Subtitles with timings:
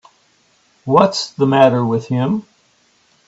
[0.83, 2.47] What's the matter with him.